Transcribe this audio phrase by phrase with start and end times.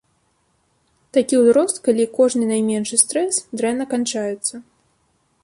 [1.17, 4.55] Такі ўзрост, калі кожны найменшы стрэс дрэнна канчаецца.